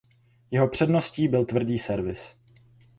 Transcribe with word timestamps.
Jeho 0.51 0.67
předností 0.67 1.27
byl 1.27 1.45
tvrdý 1.45 1.77
servis. 1.77 2.35